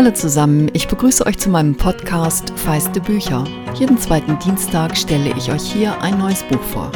[0.00, 3.44] Hallo zusammen, ich begrüße euch zu meinem Podcast Feiste Bücher.
[3.74, 6.90] Jeden zweiten Dienstag stelle ich euch hier ein neues Buch vor.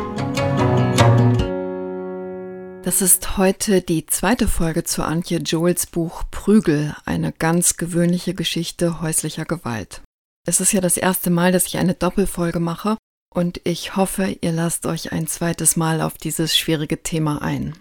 [2.83, 9.03] Das ist heute die zweite Folge zu Antje Joels Buch Prügel, eine ganz gewöhnliche Geschichte
[9.03, 10.01] häuslicher Gewalt.
[10.47, 12.97] Es ist ja das erste Mal, dass ich eine Doppelfolge mache
[13.29, 17.77] und ich hoffe, ihr lasst euch ein zweites Mal auf dieses schwierige Thema ein.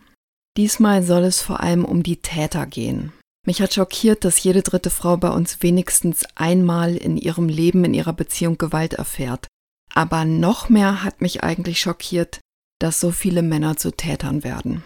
[0.57, 3.13] Diesmal soll es vor allem um die Täter gehen.
[3.45, 7.93] Mich hat schockiert, dass jede dritte Frau bei uns wenigstens einmal in ihrem Leben, in
[7.93, 9.47] ihrer Beziehung Gewalt erfährt.
[9.93, 12.39] Aber noch mehr hat mich eigentlich schockiert,
[12.79, 14.83] dass so viele Männer zu Tätern werden.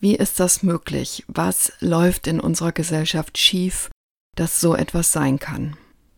[0.00, 1.24] Wie ist das möglich?
[1.28, 3.88] Was läuft in unserer Gesellschaft schief,
[4.36, 5.76] dass so etwas sein kann?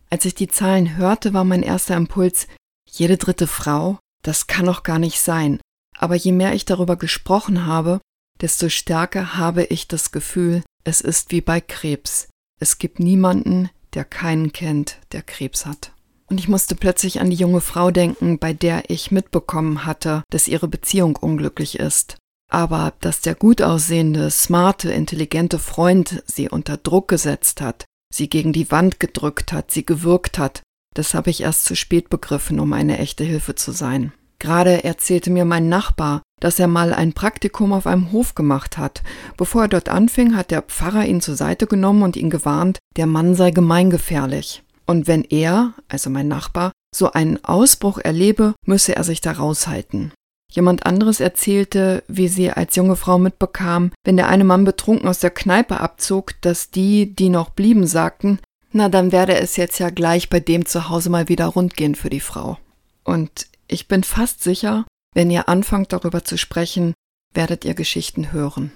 [0.09, 2.47] Als ich die Zahlen hörte, war mein erster Impuls,
[2.89, 3.99] jede dritte Frau?
[4.23, 5.59] Das kann doch gar nicht sein.
[5.97, 8.01] Aber je mehr ich darüber gesprochen habe,
[8.41, 12.29] desto stärker habe ich das Gefühl, es ist wie bei Krebs.
[12.59, 15.91] Es gibt niemanden, der keinen kennt, der Krebs hat.
[16.27, 20.47] Und ich musste plötzlich an die junge Frau denken, bei der ich mitbekommen hatte, dass
[20.47, 22.17] ihre Beziehung unglücklich ist.
[22.49, 28.53] Aber dass der gut aussehende, smarte, intelligente Freund sie unter Druck gesetzt hat, sie gegen
[28.53, 30.61] die Wand gedrückt hat, sie gewürgt hat,
[30.93, 34.13] das habe ich erst zu spät begriffen, um eine echte Hilfe zu sein.
[34.39, 39.01] Gerade erzählte mir mein Nachbar, dass er mal ein Praktikum auf einem Hof gemacht hat.
[39.37, 43.07] Bevor er dort anfing, hat der Pfarrer ihn zur Seite genommen und ihn gewarnt, der
[43.07, 44.63] Mann sei gemeingefährlich.
[44.85, 50.11] Und wenn er, also mein Nachbar, so einen Ausbruch erlebe, müsse er sich da raushalten.
[50.51, 55.19] Jemand anderes erzählte, wie sie als junge Frau mitbekam, wenn der eine Mann betrunken aus
[55.19, 58.39] der Kneipe abzog, dass die, die noch blieben, sagten,
[58.71, 61.95] na dann werde es jetzt ja gleich bei dem zu Hause mal wieder rund gehen
[61.95, 62.57] für die Frau.
[63.03, 66.93] Und ich bin fast sicher, wenn ihr anfangt darüber zu sprechen,
[67.33, 68.71] werdet ihr Geschichten hören.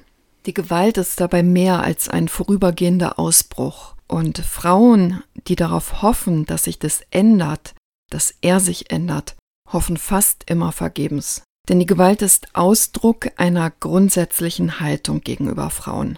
[0.46, 3.96] Die Gewalt ist dabei mehr als ein vorübergehender Ausbruch.
[4.08, 7.76] Und Frauen, die darauf hoffen, dass sich das ändert,
[8.10, 9.36] dass er sich ändert,
[9.72, 11.44] hoffen fast immer vergebens.
[11.68, 16.18] Denn die Gewalt ist Ausdruck einer grundsätzlichen Haltung gegenüber Frauen.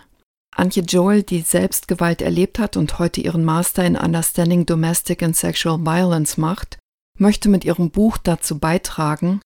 [0.55, 5.35] Antje Joel, die selbst Gewalt erlebt hat und heute ihren Master in Understanding Domestic and
[5.35, 6.77] Sexual Violence macht,
[7.21, 9.39] möchte mit ihrem Buch dazu beitragen,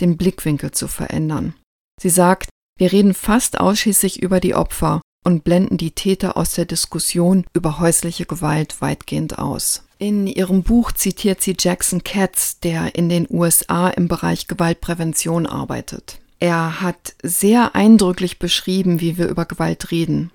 [0.00, 1.54] den Blickwinkel zu verändern.
[2.00, 2.48] Sie sagt,
[2.78, 7.78] wir reden fast ausschließlich über die Opfer und blenden die Täter aus der Diskussion über
[7.78, 9.84] häusliche Gewalt weitgehend aus.
[9.98, 16.20] In ihrem Buch zitiert sie Jackson Katz, der in den USA im Bereich Gewaltprävention arbeitet.
[16.40, 20.32] Er hat sehr eindrücklich beschrieben, wie wir über Gewalt reden.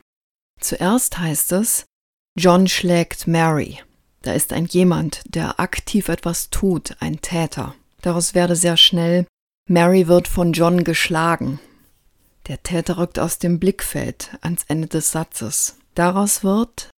[0.62, 1.86] Zuerst heißt es,
[2.38, 3.80] John schlägt Mary.
[4.28, 7.76] Da ist ein jemand, der aktiv etwas tut, ein Täter.
[8.02, 9.26] Daraus werde sehr schnell,
[9.70, 11.62] Mary wird von John geschlagen.
[12.50, 15.78] Der Täter rückt aus dem Blickfeld ans Ende des Satzes.
[15.96, 16.90] Daraus wird,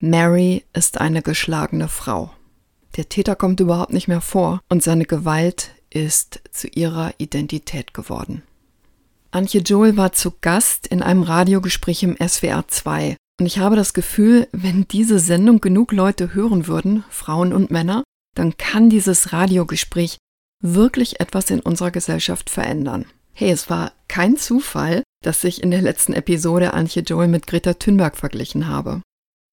[0.00, 2.32] Mary ist eine geschlagene Frau.
[2.96, 8.42] Der Täter kommt überhaupt nicht mehr vor und seine Gewalt ist zu ihrer Identität geworden.
[9.30, 13.94] Antje Joel war zu Gast in einem Radiogespräch im SWR 2 und ich habe das
[13.94, 18.04] Gefühl, wenn diese Sendung genug Leute hören würden, Frauen und Männer,
[18.36, 20.18] dann kann dieses Radiogespräch
[20.60, 23.06] wirklich etwas in unserer Gesellschaft verändern.
[23.32, 27.74] Hey, es war kein Zufall, dass ich in der letzten Episode Antje Joel mit Greta
[27.74, 29.02] Thunberg verglichen habe.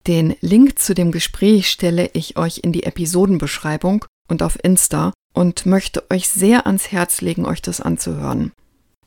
[0.07, 5.65] Den Link zu dem Gespräch stelle ich euch in die Episodenbeschreibung und auf Insta und
[5.65, 8.51] möchte euch sehr ans Herz legen, euch das anzuhören.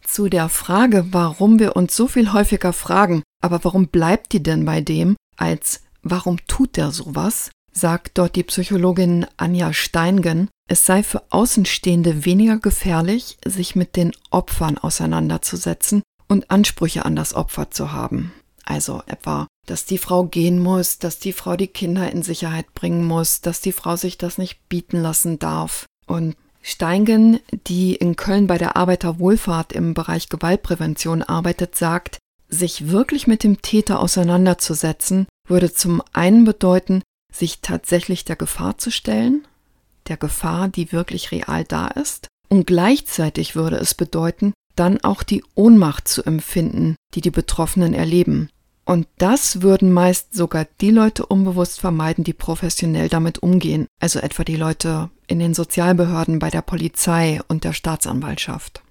[0.03, 4.65] Zu der Frage, warum wir uns so viel häufiger fragen, aber warum bleibt die denn
[4.65, 11.03] bei dem, als warum tut der sowas, sagt dort die Psychologin Anja Steingen, es sei
[11.03, 17.93] für Außenstehende weniger gefährlich, sich mit den Opfern auseinanderzusetzen und Ansprüche an das Opfer zu
[17.93, 18.33] haben.
[18.65, 23.05] Also etwa, dass die Frau gehen muss, dass die Frau die Kinder in Sicherheit bringen
[23.05, 25.85] muss, dass die Frau sich das nicht bieten lassen darf.
[26.07, 32.17] Und Steingen, die in Köln bei der Arbeiterwohlfahrt im Bereich Gewaltprävention arbeitet, sagt,
[32.49, 37.03] sich wirklich mit dem Täter auseinanderzusetzen, würde zum einen bedeuten,
[37.33, 39.47] sich tatsächlich der Gefahr zu stellen,
[40.09, 45.43] der Gefahr, die wirklich real da ist, und gleichzeitig würde es bedeuten, dann auch die
[45.55, 48.51] Ohnmacht zu empfinden, die die Betroffenen erleben.
[48.85, 54.45] Und das würden meist sogar die Leute unbewusst vermeiden, die professionell damit umgehen, also etwa
[54.45, 58.84] die Leute in den Sozialbehörden, bei der Polizei und der Staatsanwaltschaft.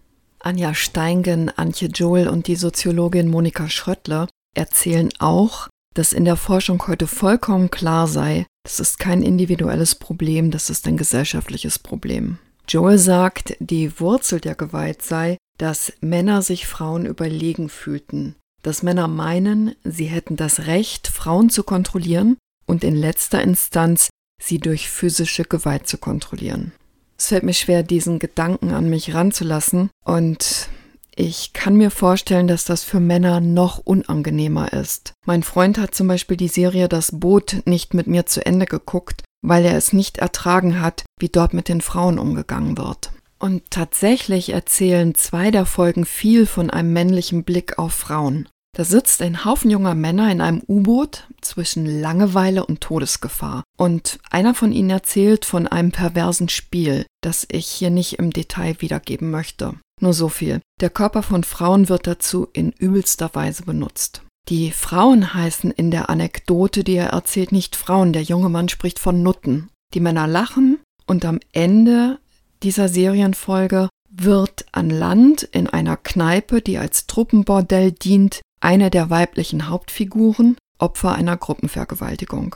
[0.44, 6.86] Anja Steingen, Antje Joel und die Soziologin Monika Schröttle erzählen auch, dass in der Forschung
[6.88, 12.40] heute vollkommen klar sei, das ist kein individuelles Problem, das ist ein gesellschaftliches Problem.
[12.68, 19.08] Joel sagt, die Wurzel der Gewalt sei, dass Männer sich Frauen überlegen fühlten, dass Männer
[19.08, 24.10] meinen, sie hätten das Recht, Frauen zu kontrollieren und in letzter Instanz
[24.42, 26.74] sie durch physische Gewalt zu kontrollieren.
[27.18, 30.70] Es fällt mir schwer, diesen Gedanken an mich ranzulassen und
[31.16, 35.14] ich kann mir vorstellen, dass das für Männer noch unangenehmer ist.
[35.26, 39.24] Mein Freund hat zum Beispiel die Serie Das Boot nicht mit mir zu Ende geguckt,
[39.44, 43.12] weil er es nicht ertragen hat, wie dort mit den Frauen umgegangen wird.
[43.38, 48.48] Und tatsächlich erzählen zwei der Folgen viel von einem männlichen Blick auf Frauen.
[48.76, 53.64] Da sitzt ein Haufen junger Männer in einem U-Boot zwischen Langeweile und Todesgefahr.
[53.78, 58.76] Und einer von ihnen erzählt von einem perversen Spiel, das ich hier nicht im Detail
[58.80, 59.76] wiedergeben möchte.
[60.02, 60.60] Nur so viel.
[60.82, 64.24] Der Körper von Frauen wird dazu in übelster Weise benutzt.
[64.50, 68.12] Die Frauen heißen in der Anekdote, die er erzählt, nicht Frauen.
[68.12, 69.70] Der junge Mann spricht von Nutten.
[69.94, 72.18] Die Männer lachen und am Ende
[72.64, 79.70] dieser Serienfolge wird an Land in einer Kneipe, die als Truppenbordell dient, eine der weiblichen
[79.70, 82.56] Hauptfiguren Opfer einer Gruppenvergewaltigung.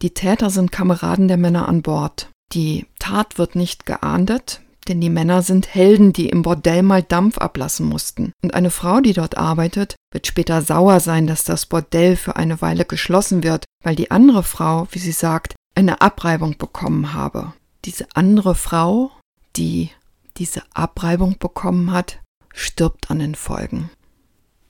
[0.00, 2.28] Die Täter sind Kameraden der Männer an Bord.
[2.52, 7.38] Die Tat wird nicht geahndet, denn die Männer sind Helden, die im Bordell mal Dampf
[7.38, 8.32] ablassen mussten.
[8.42, 12.60] Und eine Frau, die dort arbeitet, wird später sauer sein, dass das Bordell für eine
[12.62, 17.52] Weile geschlossen wird, weil die andere Frau, wie sie sagt, eine Abreibung bekommen habe.
[17.84, 19.12] Diese andere Frau,
[19.56, 19.90] die
[20.36, 22.20] diese Abreibung bekommen hat,
[22.52, 23.90] stirbt an den Folgen.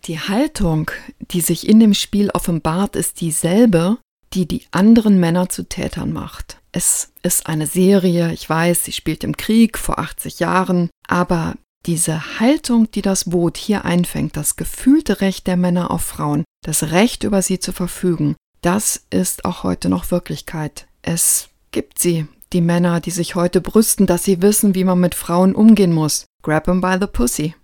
[0.07, 0.91] Die Haltung,
[1.21, 3.99] die sich in dem Spiel offenbart, ist dieselbe,
[4.35, 6.61] die die anderen Männer zu Tätern macht.
[6.73, 11.55] Es ist eine Serie, ich weiß, sie spielt im Krieg vor 80 Jahren, aber
[11.87, 16.91] diese Haltung, die das Boot hier einfängt, das gefühlte Recht der Männer auf Frauen, das
[16.91, 20.87] Recht über sie zu verfügen, das ist auch heute noch Wirklichkeit.
[21.03, 25.15] Es gibt sie, die Männer, die sich heute brüsten, dass sie wissen, wie man mit
[25.15, 26.27] Frauen umgehen muss.
[26.43, 27.55] Grab 'em by the pussy.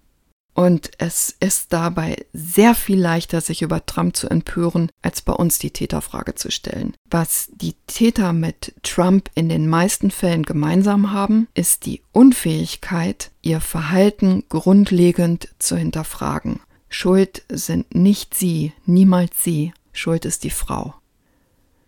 [0.58, 5.60] Und es ist dabei sehr viel leichter, sich über Trump zu empören, als bei uns
[5.60, 6.96] die Täterfrage zu stellen.
[7.08, 13.60] Was die Täter mit Trump in den meisten Fällen gemeinsam haben, ist die Unfähigkeit, ihr
[13.60, 16.58] Verhalten grundlegend zu hinterfragen.
[16.88, 20.96] Schuld sind nicht sie, niemals sie, Schuld ist die Frau.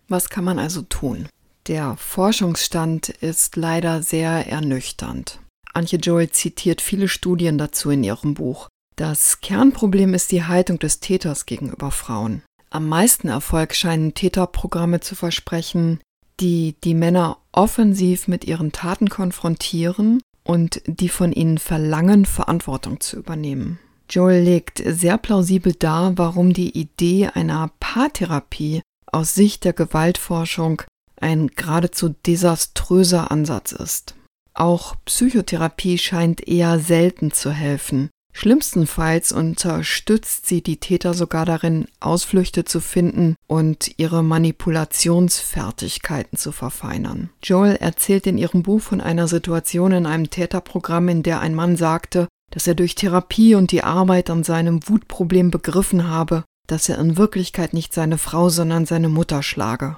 [0.07, 1.27] Was kann man also tun?
[1.67, 5.41] Der Forschungsstand ist leider sehr ernüchternd.
[5.73, 8.67] Antje Joel zitiert viele Studien dazu in ihrem Buch.
[8.95, 12.43] Das Kernproblem ist die Haltung des Täters gegenüber Frauen.
[12.69, 15.99] Am meisten Erfolg scheinen Täterprogramme zu versprechen,
[16.39, 23.17] die die Männer offensiv mit ihren Taten konfrontieren und die von ihnen verlangen, Verantwortung zu
[23.17, 23.79] übernehmen.
[24.09, 30.81] Joel legt sehr plausibel dar, warum die Idee einer Paartherapie aus Sicht der Gewaltforschung
[31.19, 34.15] ein geradezu desaströser Ansatz ist.
[34.53, 38.09] Auch Psychotherapie scheint eher selten zu helfen.
[38.33, 47.29] Schlimmstenfalls unterstützt sie die Täter sogar darin, Ausflüchte zu finden und ihre Manipulationsfertigkeiten zu verfeinern.
[47.43, 51.75] Joel erzählt in ihrem Buch von einer Situation in einem Täterprogramm, in der ein Mann
[51.75, 56.99] sagte, dass er durch Therapie und die Arbeit an seinem Wutproblem begriffen habe, dass er
[56.99, 59.97] in Wirklichkeit nicht seine Frau, sondern seine Mutter schlage.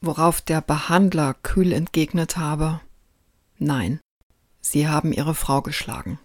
[0.00, 2.80] Worauf der Behandler kühl entgegnet habe,
[3.58, 4.00] Nein,
[4.60, 6.18] Sie haben Ihre Frau geschlagen.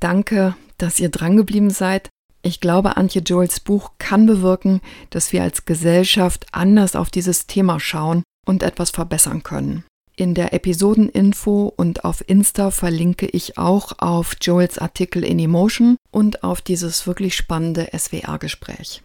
[0.00, 2.08] Danke, dass ihr drangeblieben seid.
[2.42, 4.80] Ich glaube, Antje Joels Buch kann bewirken,
[5.10, 9.84] dass wir als Gesellschaft anders auf dieses Thema schauen und etwas verbessern können.
[10.16, 16.42] In der Episodeninfo und auf Insta verlinke ich auch auf Joels Artikel in Emotion und
[16.42, 19.02] auf dieses wirklich spannende SWR-Gespräch.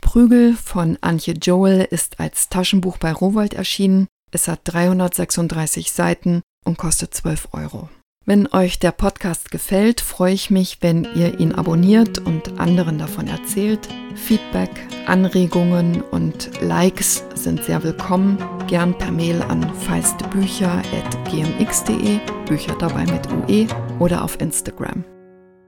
[0.00, 4.06] Prügel von Antje Joel ist als Taschenbuch bei Rowold erschienen.
[4.30, 7.88] Es hat 336 Seiten und kostet 12 Euro.
[8.26, 13.26] Wenn euch der Podcast gefällt, freue ich mich, wenn ihr ihn abonniert und anderen davon
[13.26, 13.88] erzählt.
[14.16, 14.68] Feedback,
[15.06, 18.36] Anregungen und Likes sind sehr willkommen.
[18.66, 23.66] Gern per Mail an feistebücher.gmx.de, Bücher dabei mit UE
[23.98, 25.06] oder auf Instagram.